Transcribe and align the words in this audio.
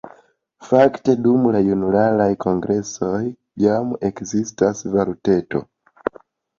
Fakte 0.69 1.13
dum 1.27 1.45
junularaj 1.67 2.29
kongresoj 2.47 3.21
jam 3.67 3.95
ekzistas 4.13 4.85
“valuteto”. 4.99 5.67